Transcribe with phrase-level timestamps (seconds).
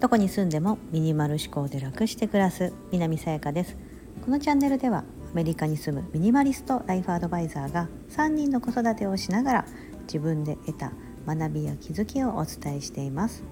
[0.00, 3.76] どこに住んでもミニマル思考で楽して暮らす南さやかです。
[4.24, 9.66] このチャンネルではアメリカに住むミニマリストライフアドバイザーが3人の子育てをしながら
[10.02, 10.92] 自分で得た
[11.26, 13.44] 学びや気づきをお伝えしています。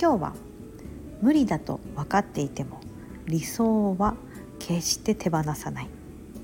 [0.00, 0.34] 今日は
[1.20, 2.80] 無理だと分かっていても
[3.26, 4.16] 理想は
[4.58, 5.88] 決して手放さない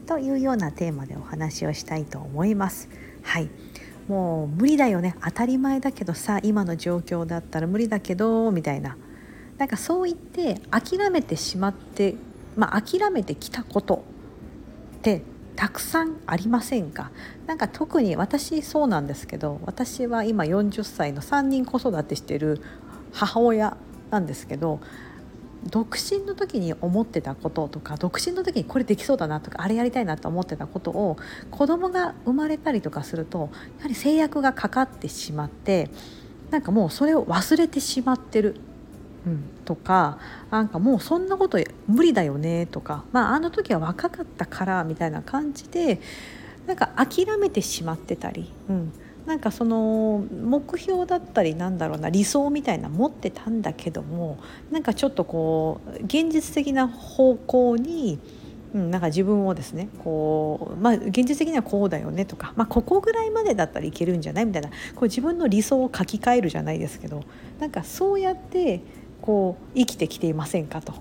[0.07, 2.89] というようなテーマでお話をしたいと思います。
[3.23, 3.49] はい。
[4.09, 5.17] もう無理だよね。
[5.25, 8.97] 当たり前だけどさ今の状況だったら無理だけどみたいな。
[9.59, 12.17] なんかそう言って諦めてしまって
[12.57, 14.05] まあ諦めてきたこと
[14.99, 15.23] って
[15.55, 17.13] たくさんありませんか？
[17.47, 22.61] なんか特に私そうなんですけど私は今40歳の3人子育てしてる
[23.13, 23.77] 母親
[24.11, 24.81] なんですけど
[25.71, 31.17] 独身の時に思ってたこととか独身の時にこれできそうだなとかあれやりたいなと思ってたことを
[31.51, 35.89] 子供が生まれたりとかするとやはり制約がかかってしまって
[36.51, 38.57] なんかもうそれを忘れてしまってる、
[39.27, 40.19] うん、とか
[40.51, 46.01] なんかもうそんなこと無理だよねとか、まあ、あの時は若かったからみたいな感じで
[46.67, 48.93] なんか諦めてしまってたり、うん、
[49.27, 54.39] なんかその目標だったりなんだろうな理想みたいな持ってたんだけども
[54.71, 58.19] なんかちょっとこう現実的な方向に、
[58.75, 67.23] うん、なんか自分をですねこう、まあ、現実的にはこうだよねとか、まあ、ここぐらいまでだったらいけるんじゃないみたいなこう自分の理想を書き換えるじゃないですけど
[67.61, 68.81] なんかそうやって
[69.21, 70.95] こう生きてきていませんかと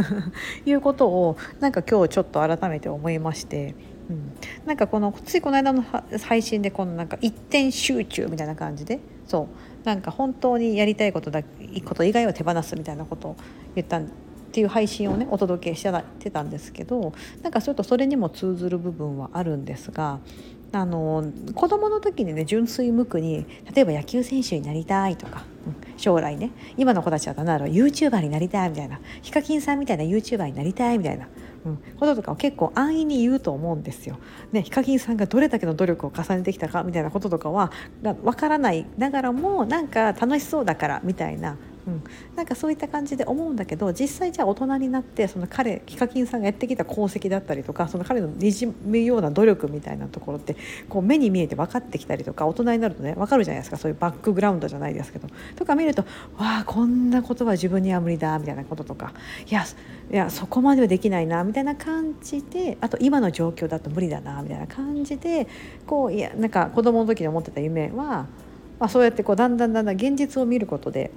[0.66, 3.74] いうことをなんか今日ちょっと改めて思いまして。
[4.10, 4.32] うん、
[4.66, 5.82] なんかこのついこの間の
[6.24, 9.74] 配信でこのなんか一点集中みたいな感じでそう。
[9.84, 13.36] なんか本当にやりたいことだこと以外は手放すみたいなことを
[13.74, 14.02] 言ったっ
[14.52, 15.82] ていう配信をねお届けし
[16.20, 20.20] てたんですけどなんかちょっとそれにも通ずる部分はあるんですが
[20.72, 21.24] あの
[21.54, 25.44] 子供の時にね純粋無垢に例えば野球選手になりたいとか、
[25.96, 31.28] 将来ね今の子たちは何だろう YouTuber になりたいみたいなヒカキンさんみたいな YouTuber になりたいみたいな
[31.64, 34.18] うん、こととかを結構安易に言うと思うんですよ。
[34.52, 37.72] ね、ヒカキンさんがどれだけの努力を重ねてきたかみたいなこととかは
[38.22, 42.02] わからないながらもなんか楽しそうだからみたいなうん、
[42.36, 50.56] なんかそういった感じで思うんだけど実際じゃあ大人になってその彼ヒカキンさんがやってきた功績だったりとかその彼のにじむような努力みたいなところって
[50.88, 53.76] こう目に見えて分かってきたりとか大人になるとね分かるじゃないですか。
[53.76, 55.28] そういうバックグラウンドじゃないですけど。
[55.56, 56.02] とか見ると
[56.36, 59.12] わあこんなことは自分には無理だみたいなこととか。
[59.48, 59.64] いや
[60.10, 65.46] いやそこまではできないなみたいな感じであと今の状況だと無理だなみたいな感じで
[65.86, 68.26] こういやなんか子供の時に思ってた夢は、
[68.78, 71.10] まあ、そうやってこうだんだんだんだん現実を見ることで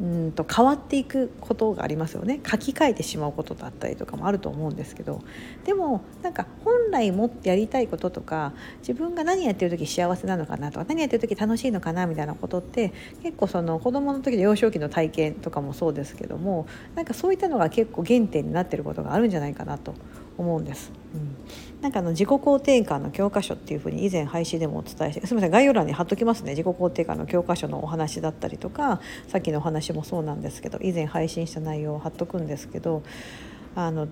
[0.00, 2.40] うんと変わっていくことがありますよね。
[2.46, 5.22] 書き換えてしまうことだったりとかもあると思うんですけど。
[5.64, 12.92] でもなんか本来もってやりたいこととか自分が何やってる時幸せなのかなとか何やってる時楽しいのかなみたいなことって
[13.22, 19.94] 結構その子どもの時の幼少期の体験とかもそうですけどもなんかそういったのが結構原点になってることがあるんじゃないかなと
[20.38, 20.92] 思うんです。
[21.14, 21.36] うん
[21.80, 33.04] なんかあの自己肯定感の教科書っていうふうに以前配信でもお伝えしてすみません概要欄に貼っときますね自己肯定感の教科書のお話だったりとかさっきのお話もそうなんですけど以前配信した内容を貼っとくんですけど
[33.76, 34.08] あの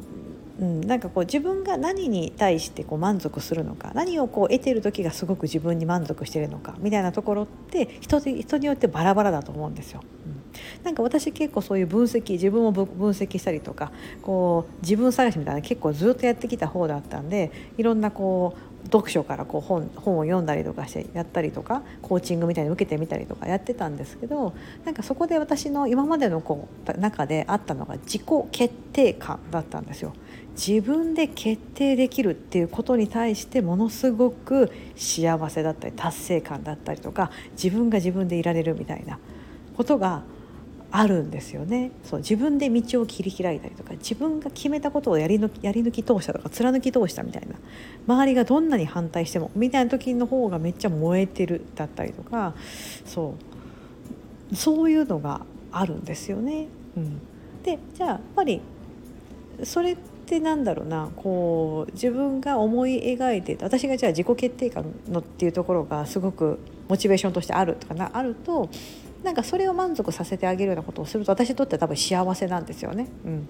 [0.58, 10.00] うん、なんかこう自分が何に対してこう満足するのか何をこう得てる時がすごく自分に満足してるのかみたいなところって人人によってバラバラだと思うんですよ。
[10.26, 10.35] うん
[10.86, 13.90] なんか私結構そういう分析自分を分析したりとか
[14.22, 24.54] こう自分探しみたいな結構ずっとやってきた方だったんでいろんなこう読書からこう本本を読んだりとかしてやったりとかコーチングみたいに受けてみたりとかやってたんですけど
[24.84, 30.12] なんかそこで私の今までのこう中であったのが自己決定感だったんですよ。
[30.54, 39.18] 自分で決定できるっていうことに対してものすごく幸せだったり達成感だったりとか自分が自分でいられるみたいな
[39.76, 40.22] ことが
[40.90, 41.90] あるんですよね。
[42.04, 47.56] そう自分で道を切り開いたりとか自分が決めたことをやり抜きやり抜き通したとか貫き通したみたいな。
[48.06, 52.54] 周りがどんなに反対してもみたいな時の方がめっちゃ燃えてるだったりとか
[53.04, 53.34] そ
[54.52, 54.54] う。
[54.54, 56.68] そういうのがあるんですよね。
[56.96, 57.20] うん、
[57.62, 58.60] でじゃあやっぱり
[59.64, 59.96] それっ
[60.26, 61.10] てなんだろうな。
[61.16, 66.58] こう自分が思い描いて私がじゃあ自己決定感のっていうところがすごく
[66.88, 68.68] モチベーションとしてあるとかなあると
[69.26, 73.08] なんかそれを満足させてあげるようなことをすると私にとっては多分幸せなんですよね。
[73.24, 73.48] うん、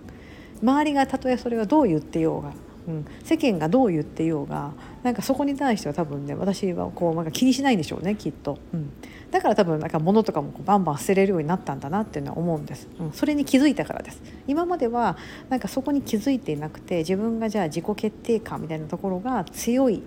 [0.63, 2.55] 周りがたとえそれがどう言ってようが、
[2.89, 8.91] うん、世間がどう言ってようがなんかそこに対しては多分ね私はこうなんか気にしないんでしょうねきっと、うん、
[9.31, 14.23] だから多分なんか物とかもこうバンバン捨てれるようになったんだなっていうのは思うんです、うん、それに気づいたからです。
[14.47, 15.19] 今までは
[15.51, 20.01] なんかそこに気づいていなくて自分がじゃあ自己決定感みたいなところが強いっ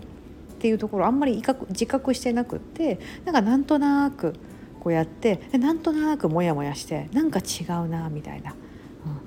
[0.62, 4.34] ていうところあんまり自覚してなくってなんかなんとなく
[4.80, 8.54] こうやってなんとなくモヤモヤしてなんか違うなみたいな。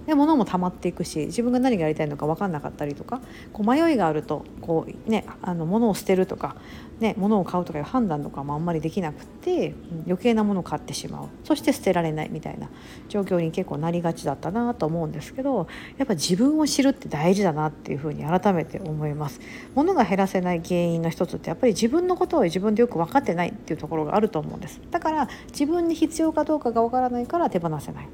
[0.06, 3.20] で物も溜まっていくし自分が何がやりたいのか分かんなかったりとか
[3.52, 6.56] こう迷いがあるとこう、ね、あの物を捨てるとか、
[7.00, 9.74] ね、物を買うとかいう判断とかもあんまりできなくて
[10.06, 12.68] 余計なものを買ってしまうそして捨てられないみたいな
[13.08, 15.66] 状況に結構なりがちだったなと思うんですけど
[15.98, 19.40] やっぱ自分を知るって大事だなっていうふうに改めて思います。
[19.74, 24.80] 物が減らせない原因の一つってやっぱり自分のことを自分でよく分かってないっていうところがあると思うんです。
[24.90, 28.08] だから自分に必要かどうかが分からないから手放せない。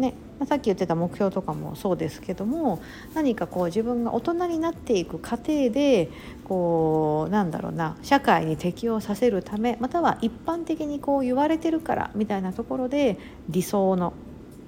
[0.00, 2.82] ねま、さっき言ってた目標とかもそうですけども
[3.14, 6.08] 何かこう自分が大人になっていく過程で
[6.44, 13.18] こうなんだろうな社会に適応させるためまたは一般的にこう言われてるからみたいなところで
[13.50, 14.14] 理想の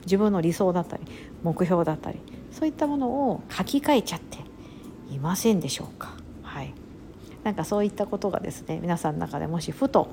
[0.04, 1.04] 自分の理想だったり
[1.42, 2.20] 目標だったり
[2.52, 4.38] そういったものを書き換えちゃって
[5.10, 6.14] いませんでしょうか？
[6.42, 6.74] はい、
[7.44, 10.08] なんかそういったことがですね皆さんの中でもしふと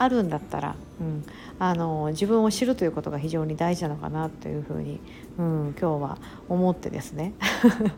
[0.00, 1.24] あるんだったら、うん、
[1.58, 4.98] あの自分を知るということが非常に大事なのかなというふうに、
[5.36, 6.18] うん、今日は
[6.48, 7.34] 思ってですね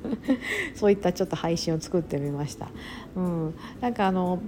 [0.75, 2.71] そういったちょっと配信を作ってみました。
[3.15, 4.41] うん、なんかあの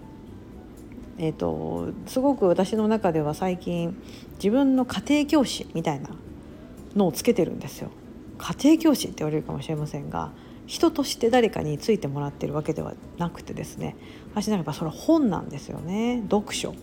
[1.17, 3.97] えーと、すごく私の中では最近
[4.39, 6.11] 自分の家庭教師みたいな
[6.97, 7.91] のをつけてるんですよ。
[8.37, 10.33] 家庭教師って言われるかもしれませんが
[10.67, 13.95] 人として誰かについてもらってるわけではなくてですね
[14.33, 16.75] 私なんかそれ本なんですよね読書。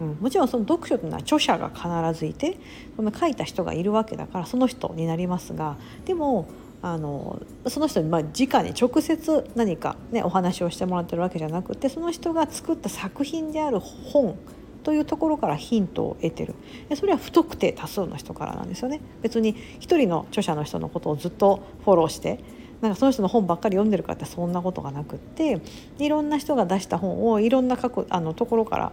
[0.00, 2.58] うん、もちろんその読書というのは著者が必ずいて
[2.96, 6.48] その書いた人がいるわけだからその人になりますがでも
[6.82, 14.36] あのその人にまあ直に直接何か、ね、お話をしてもらってるわけじゃなくてその人が作った作品である本
[14.82, 16.54] というところからヒントを得てる。
[16.94, 19.00] それは不特定多数の人からなんですよね。
[19.22, 22.40] 別に一人の著者の人のことをずっとフォローして
[22.82, 25.62] なんかその人の本ばっかり読んでるかってそんなことがなくって
[25.98, 28.92] いろんな人が出した本をいろんな各あのところから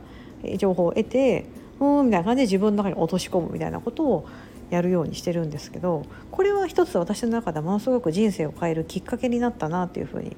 [0.58, 1.46] 情報を得て
[1.80, 4.28] うんみたいな感じで自分の中に落とし込むみたいなことを
[4.70, 10.38] やるようにしてるんですけどこれは一つ私の中でものすごく人生を変えるきっかけになったなというふうに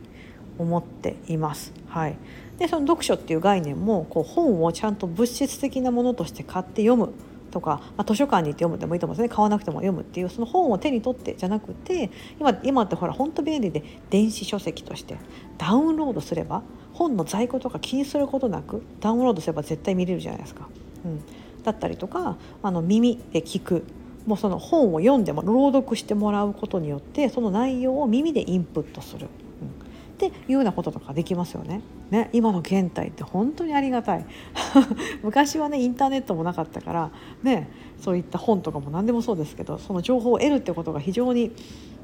[0.57, 1.73] 思っています。
[1.87, 2.15] はい、
[2.57, 7.13] でその読書っていう概念もこう本をちゃんと物質的なものとして買って読む
[7.51, 12.09] とか、まあ、図書館に行って読むでもいいと思うんですね買わなくても読むっていうその本を手に取ってじゃなくて
[12.39, 15.17] 今今ってほら本当便利で電子書籍として
[15.59, 20.67] ダウンロードすれば本の在庫とか気にすることなくダウンロードすれば絶対見れるじゃないですか。
[21.05, 21.21] うん、
[21.63, 23.83] だったりとかあの耳で聞く。
[24.25, 29.27] もうその本を読んでも朗読してもらうことによってその内容を耳でインプットする、
[29.61, 29.71] うん、っ
[30.17, 31.81] ていうようなこととかできますよね。
[32.09, 32.29] ね。
[32.31, 34.25] 今の現代って本当にありがたい。
[35.23, 37.11] 昔はねインターネットもなかったから
[37.43, 37.69] ね。
[37.99, 41.51] そういった本とかも何でもそうですけどその情報を得るってことが非常に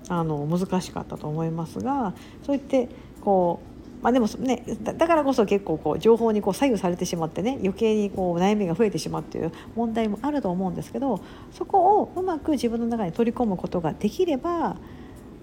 [0.07, 2.13] あの難しかったと思いますが
[2.44, 2.88] そういって
[3.21, 3.69] こう
[4.01, 14.78] まあ、でもねだからこそ結構こう情報にこう左右されてしまってね余計にこう悩みが増えてしまうっていう問題もあると思うんですけどそこをうまく自分の中に取り込むことができれば、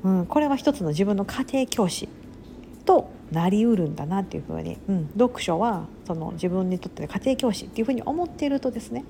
[0.03, 2.09] うん、これは一つの自分の家庭教師
[2.87, 9.05] となりうるんだなっていうふうに、うん、読書はその自分にとって家庭教師っていうふうに思っているとですね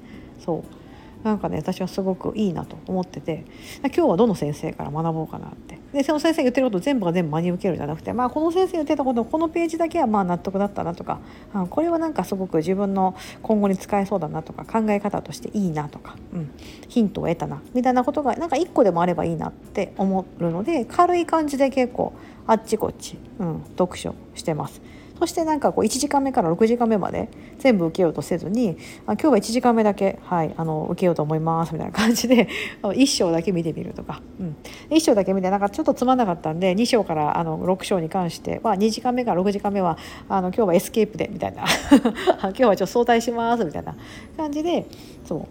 [0.44, 0.87] そう。
[1.25, 3.44] なんかね私はすごくいいなと思ってて
[3.82, 5.75] 今日はどの先生から学ぼうかなって。
[5.92, 11.20] でその先生言ってること全部が全部真に受けるじゃなくて、まあ、この先生言ってたことこのページだけはまあ納得だったなとか、
[11.54, 16.50] うん、これはなんかすごく自分の今後に使えそうだなとか考え方としていいなとか、うん、
[16.88, 22.12] ヒントを得たなみたいなことがなんか1個でもあればいいなって思うので軽い感じで結構
[22.46, 24.81] あっちこっち、うん、読書してます。
[25.19, 32.49] そしてなんかこう1時間目から6時間目まで全部受けようとせずに今日は1時間目だけ、はい、あの受けようと思いますみたいな感じで
[32.82, 34.56] 1章だけ見てみるとか、うん、
[34.91, 41.65] 1章だけ見てなんかちょっとつまんなかったんで2章からあの6章に関しては2時間目から6時間目はあの今日はエスケープでみたいな
[42.41, 43.94] 今日はちょっと早退しますみたいな
[44.37, 44.87] 感じで
[45.25, 45.46] そう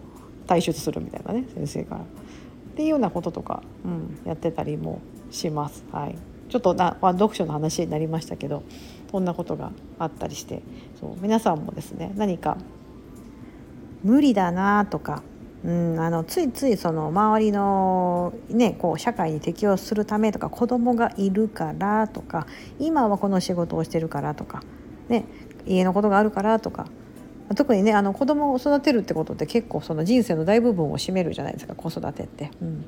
[0.46, 2.00] 退出するみたいなね先生から。
[2.00, 2.04] っ
[2.76, 5.82] ていうようなこととか、うん、やってたりもします。
[5.92, 6.14] はい、
[6.50, 8.64] ちょっとな、まあ、読書の話になりましたけど
[9.10, 10.62] こんなことがあったりして
[11.00, 12.58] そう皆さんもですね何か
[14.02, 15.22] 無理だなとか、
[15.64, 22.46] うん、あのついついその周りの、ね、こう社会に適応するためとか子供がいるからとか
[22.78, 24.62] 今はこの仕事をしてるからとか、
[25.08, 25.24] ね、
[25.66, 26.86] 家のことがあるからとか
[27.54, 32.50] 特にねあの子供を育てるってことって結構その人生の大部分を占めるじゃないですか子育てって。
[32.60, 32.84] うん、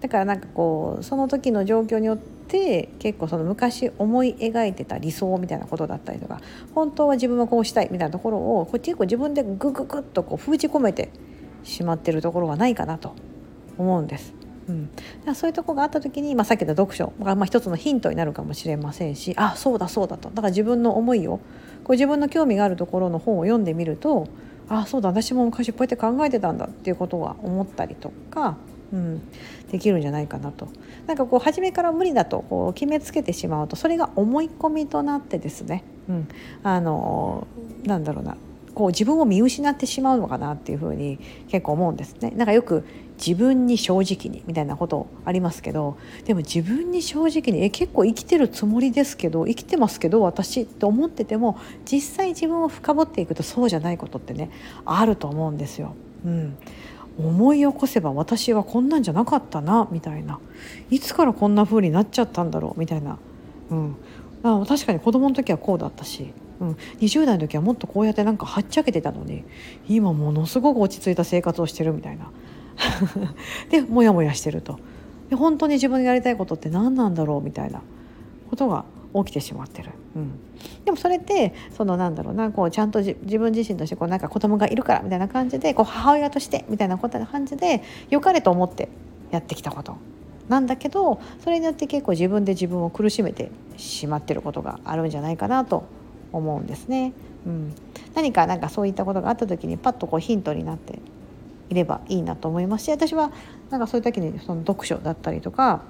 [0.00, 6.40] だからなんかこうその時の状況によって結構その昔思い描いてた理想みたいなことだったりとか
[6.74, 11.10] 本当は自分はこうしたいみたいなところをこう結構自分でグググッとこう封じ込めて
[11.64, 13.14] しまってるところがないかなと
[13.76, 14.34] 思うんです。
[14.68, 14.72] う
[15.30, 21.38] ん、そういうとこがあった時に、まあ、さっきの読書が、まあ、一つのヒントになるかもしれませんしあそうだそうだとだから自分の思いを
[21.84, 24.26] こう自分の興味があるところの本を読んでみると
[24.68, 28.56] あそうだ私も昔こうやって考えてたんだっていうことは思ったりとか、
[28.92, 29.22] うん、
[29.70, 30.68] できるんじゃないかなと。
[31.06, 36.28] なんかこう初めから無理だとこう決めつけてしまうとそれが思い込みとなってですね、うん、
[36.62, 37.46] あの
[37.84, 38.36] なんだろうな
[38.74, 42.30] こう自分を見失ってしまうのかなっていうふうに結構思うんですね。
[42.30, 42.84] なんかよく
[43.18, 51.58] 自分に正直にみたいなことありますけどでも自分に正直にえ結構生きてるつもりですけど生きてますけど私って思ってても
[51.90, 54.50] 実際自分を深掘っていくとそうじゃないことってね
[54.84, 55.94] あると思うんですよ。
[56.24, 56.56] うん、
[57.18, 60.38] 思い起こせば私はこんなんじゃなかったなみたいな。
[60.90, 63.18] いつからこんな風になっちゃったんだろうみたいな、
[63.70, 63.96] うん、
[64.42, 66.32] あ確かに子供の時はこうだったし。
[66.58, 66.70] うん、
[67.00, 69.44] 20代の時はもっとこうやってなんかはっちゃけてたのに
[69.90, 72.30] 今ものすごく落ち着いた生活をしてるみたいな。
[73.68, 74.78] でモヤモヤしてると。
[75.28, 77.82] で本当に自分がやりたいことって何なんだろうみたいな
[78.48, 78.84] ことが
[79.24, 80.32] 起きてしまってる、うん、
[80.84, 88.88] でもそれってそのなんだろうなこうちゃんと自分自身としてこうなんか子供がいるからみたいな感じでこう母親としてみたいなことな感じで良かれと思って
[89.30, 89.96] やってきたこと。
[90.48, 95.84] なんだけどそれによって結構自分で自分を苦しめてしまってることがあるんじゃないかなと
[96.32, 97.12] 思うんですね。
[97.46, 97.74] うん、
[98.14, 101.00] 何かなんかそういったことがあった時にパッとこうヒントになって
[101.68, 103.32] いればいいなと思いますし私は
[103.70, 105.82] なんかそういう時にその読書だったりとか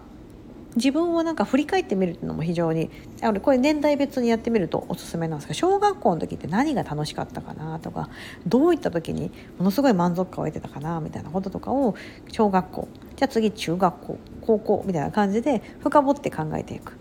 [0.76, 2.90] 自分をなんか振り返ってみるっていうのも非常に
[3.22, 8.10] あこれ年代別にやってみるとおすすめなんですが小学校の時って何が楽しかったかなとか
[8.46, 11.94] どういった時にものすごい満足感を得てたかなみたいなこととかを
[12.30, 16.92] 小学校じゃあ次中学校高校みたいな感じで深掘って考えていく。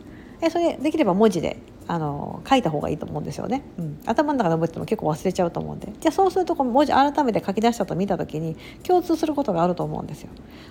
[0.42, 5.94] えそれできれば文字であの書いた方がいいと思うんですよね、うん、頭の中で覚えても結構忘れちゃうと思うんで。
[6.00, 10.30] じゃあそうするとこ文字改めて書き出したと見た時に共通することがあると思うんですよ。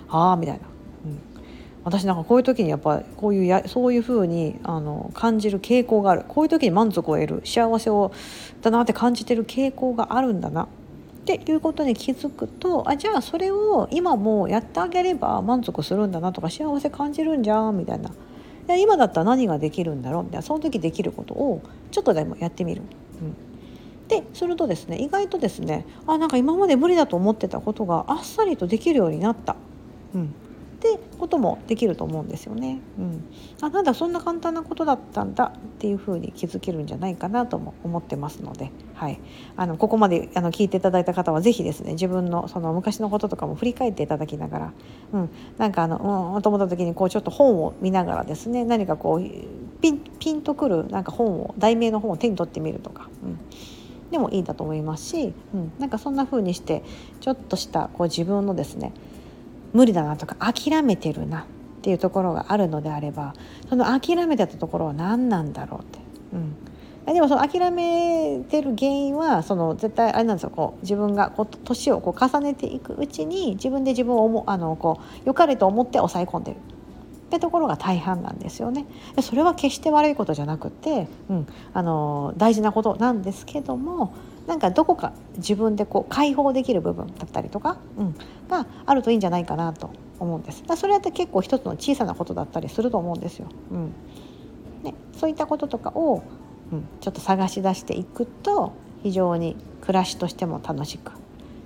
[0.09, 0.61] ああみたいな、
[1.05, 1.34] うん、
[1.85, 6.25] 私なんかこういう時にやっぱこういうやそういうふうにあの感じる傾向がある。
[6.27, 7.41] こういう時に満足を得る。
[7.45, 8.11] 幸せを
[8.61, 10.63] だなって感じてる傾向があるんだな。
[10.63, 10.67] っ
[11.25, 18.11] ていうことに気づくとあじゃあそれを今もやってあげれば満足するんだなとか幸せ感じるんじゃんみたいな。
[18.67, 20.23] で今だったら何ができるんだろう？
[20.23, 20.41] みたいな。
[20.41, 21.61] その時できることを
[21.91, 22.81] ちょっとでもやってみる。
[23.21, 23.35] うん。
[24.07, 29.55] でするとですね意外とですねあなんか今まで無理だと思ってたことがあっさりとできるようになった、
[30.13, 30.33] うん、
[30.93, 32.79] ってこともできると思うんですよね。
[32.99, 33.23] うん、
[33.61, 39.19] あなんだそんな簡単なことだったんだっていうふうに気づけるんじゃないかなとも思ってますので、はい、
[39.57, 44.73] あのここまであの聞いていただいた方は是非ですね自分のその昔のこととかも振り返っていただきながら、
[45.13, 53.09] うん、なんかあのうんと思った時にこうちょっと本を見ながらですね何かこうピンピンとくるなんか本を題名の本を手に取ってみるとか。
[53.23, 53.39] うん。
[54.11, 56.83] でもいいんだと思いますし、うん、なんかそんな風にして
[57.21, 58.93] ちょっとしたこう自分のですね
[59.75, 61.45] 無理だなとか諦めてるなっ
[61.81, 63.35] ていうところがあるのであれば
[63.69, 65.99] その諦めてたところは何なんだろうって。
[66.33, 66.55] うん
[67.05, 76.59] でもその諦めてる原因はその絶対あれなんですよこう自分がこう年をこう重ねていくうちに自分で自分を思あのこう良かれと思って抑え込んでるっ
[77.29, 78.87] てところが大半なんですよね。
[79.21, 84.15] それは決して悪いことじゃなくて、うん、あの大事なことなんですけども
[84.47, 88.15] なんかどこか自分でこう解放できる部分だったりとか、うん、
[88.47, 90.63] があるといいんじゃないかなと思うんです。
[90.65, 93.47] だそれって結構一つの小さなことだったりすると思うんですよ。
[93.71, 93.93] うん
[94.83, 96.21] ね、そういったこととかを、
[96.71, 101.11] うん、ちょっと探し出していくと非常に暮らしとしても楽しく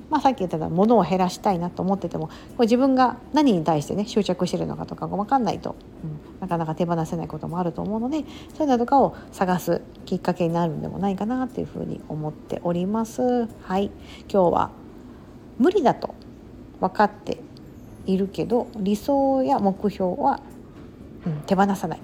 [0.10, 8.26] まあ、さっき言ったようなものを減らしたいなと思っててもこれ自分が何に対してね執着してるのかとかが分かんないと、うん、なかなか手放せないこともあると思うので
[8.58, 13.48] そういうのとかを探すきっかけになるんでもないかなというふうに思っております。
[13.62, 13.92] はい
[14.32, 14.72] 今日は
[15.58, 16.16] 無理だと
[16.80, 17.42] 分かって
[18.06, 20.42] いるけど理想や目標は、
[21.26, 22.00] うん、手放さない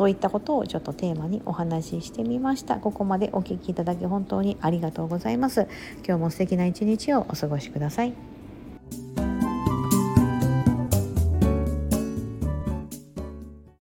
[0.00, 2.76] そういったことをちょっとテーマにお話ししてみました。
[2.76, 5.68] ここまでお聴きいただき本当にありがとうございます。
[6.06, 8.29] 今日も素敵な一日をお過ごしください。